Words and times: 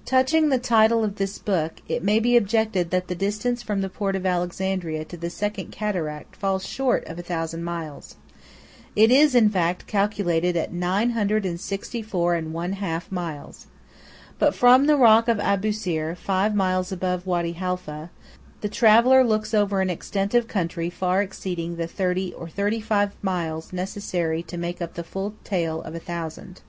1 0.00 0.04
Touching 0.04 0.48
the 0.50 0.58
title 0.58 1.02
of 1.02 1.16
this 1.16 1.38
book, 1.38 1.80
it 1.88 2.04
may 2.04 2.18
be 2.18 2.36
objected 2.36 2.90
that 2.90 3.08
the 3.08 3.14
distance 3.14 3.62
from 3.62 3.80
the 3.80 3.88
port 3.88 4.14
of 4.14 4.26
Alexandria 4.26 5.06
to 5.06 5.16
the 5.16 5.30
Second 5.30 5.72
Cataract 5.72 6.36
falls 6.36 6.66
short 6.66 7.02
of 7.06 7.18
a 7.18 7.22
thousand 7.22 7.64
miles. 7.64 8.16
It 8.94 9.10
is, 9.10 9.34
in 9.34 9.48
fact, 9.48 9.86
calculated 9.86 10.54
at 10.54 10.70
964 10.70 12.34
1/2 12.34 13.10
miles. 13.10 13.68
But 14.38 14.54
from 14.54 14.84
the 14.84 14.98
Rock 14.98 15.28
of 15.28 15.38
Abusir, 15.38 16.14
five 16.14 16.54
miles 16.54 16.92
above 16.92 17.26
Wady 17.26 17.54
Halfeh, 17.54 18.10
the 18.60 18.68
traveller 18.68 19.24
looks 19.24 19.54
over 19.54 19.80
an 19.80 19.88
extent 19.88 20.34
of 20.34 20.46
country 20.46 20.90
far 20.90 21.22
exceeding 21.22 21.76
the 21.76 21.86
thirty 21.86 22.34
or 22.34 22.50
thirty 22.50 22.80
five 22.82 23.12
miles 23.22 23.72
necessary 23.72 24.42
to 24.42 24.58
make 24.58 24.82
up 24.82 24.92
the 24.92 25.02
full 25.04 25.36
tale 25.42 25.80
of 25.80 25.94
a 25.94 26.00
thousand. 26.00 26.60